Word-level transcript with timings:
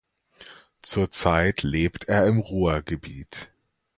Zurzeit 0.81 1.61
lebt 1.61 2.05
er 2.05 2.25
im 2.25 2.39
Ruhrgebiet. 2.39 3.51